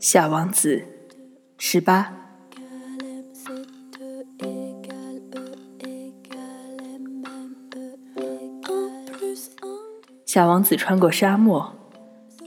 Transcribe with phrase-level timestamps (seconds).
[0.00, 0.82] 小王子，
[1.58, 2.10] 十八。
[10.24, 11.74] 小王子穿过沙漠，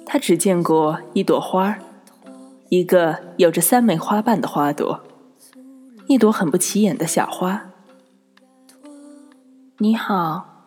[0.04, 1.78] 他只见过一朵花
[2.70, 5.04] 一个有着三枚花瓣的花朵，
[6.08, 7.70] 一朵很不起眼的小花。
[9.78, 10.66] 你好，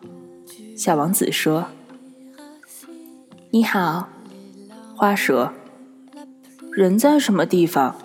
[0.77, 1.65] 小王子说。
[3.51, 4.07] 你好，
[4.95, 5.51] 花说。
[6.77, 7.95] 人在什么地方？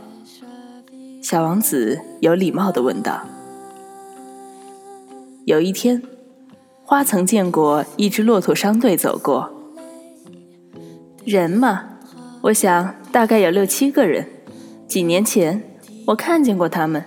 [1.21, 3.21] 小王子有礼貌的问道。
[5.45, 6.03] 有一天。
[6.83, 9.53] 花曾见过一支骆驼商队走过。
[11.27, 11.85] 人嘛，
[12.45, 14.27] 我想大概有六七个人。
[14.89, 15.63] 几年前
[16.07, 17.05] 我看见过他们，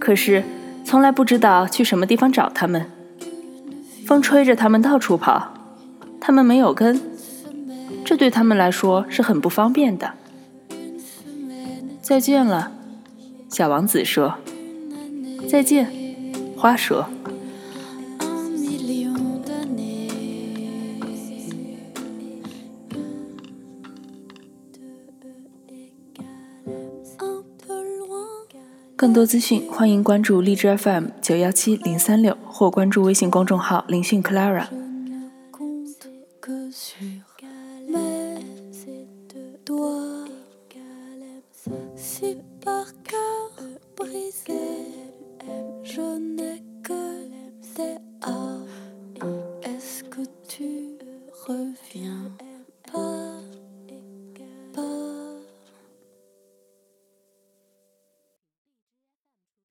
[0.00, 0.42] 可是
[0.84, 2.90] 从来不知道去什么地方找他们。
[4.08, 5.54] 风吹着他们到处跑，
[6.20, 7.00] 他们没有根，
[8.04, 10.14] 这对他们来说是很不方便的。
[12.10, 12.72] 再见了，
[13.48, 14.34] 小王子说。
[15.48, 15.88] 再见，
[16.56, 17.06] 花说。
[28.96, 34.66] 更多资讯，欢迎关注荔枝 FM 九幺七零三六，或关注微信公众号“林讯 Clara”。
[42.02, 43.50] Super cœur
[43.94, 44.86] brisé,
[45.84, 46.49] jaune.